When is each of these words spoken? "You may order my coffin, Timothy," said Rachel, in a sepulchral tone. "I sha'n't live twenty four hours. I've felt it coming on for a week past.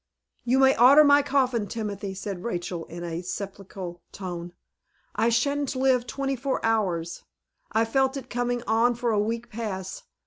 "You 0.43 0.57
may 0.57 0.75
order 0.79 1.03
my 1.03 1.21
coffin, 1.21 1.67
Timothy," 1.67 2.15
said 2.15 2.43
Rachel, 2.43 2.85
in 2.85 3.03
a 3.03 3.21
sepulchral 3.21 4.01
tone. 4.11 4.53
"I 5.15 5.29
sha'n't 5.29 5.75
live 5.75 6.07
twenty 6.07 6.35
four 6.35 6.59
hours. 6.65 7.21
I've 7.71 7.89
felt 7.89 8.17
it 8.17 8.27
coming 8.27 8.63
on 8.65 8.95
for 8.95 9.11
a 9.11 9.19
week 9.19 9.51
past. 9.51 10.05